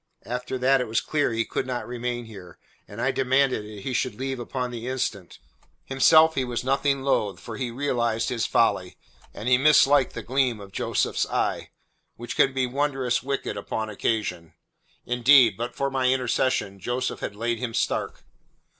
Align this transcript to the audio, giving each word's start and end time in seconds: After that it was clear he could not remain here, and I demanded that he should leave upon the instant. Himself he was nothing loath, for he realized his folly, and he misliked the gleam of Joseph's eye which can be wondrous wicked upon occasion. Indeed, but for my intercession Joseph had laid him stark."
After 0.25 0.57
that 0.57 0.81
it 0.81 0.87
was 0.87 0.99
clear 0.99 1.31
he 1.31 1.45
could 1.45 1.67
not 1.67 1.87
remain 1.87 2.25
here, 2.25 2.57
and 2.87 2.99
I 2.99 3.11
demanded 3.11 3.63
that 3.65 3.83
he 3.83 3.93
should 3.93 4.15
leave 4.15 4.39
upon 4.39 4.71
the 4.71 4.87
instant. 4.87 5.37
Himself 5.85 6.33
he 6.33 6.43
was 6.43 6.63
nothing 6.63 7.03
loath, 7.03 7.39
for 7.39 7.55
he 7.55 7.69
realized 7.69 8.29
his 8.29 8.47
folly, 8.47 8.97
and 9.31 9.47
he 9.47 9.59
misliked 9.59 10.13
the 10.13 10.23
gleam 10.23 10.59
of 10.59 10.71
Joseph's 10.71 11.27
eye 11.27 11.69
which 12.15 12.35
can 12.35 12.51
be 12.51 12.65
wondrous 12.65 13.21
wicked 13.21 13.57
upon 13.57 13.91
occasion. 13.91 14.55
Indeed, 15.05 15.55
but 15.55 15.75
for 15.75 15.91
my 15.91 16.09
intercession 16.11 16.79
Joseph 16.79 17.19
had 17.19 17.35
laid 17.35 17.59
him 17.59 17.75
stark." 17.75 18.23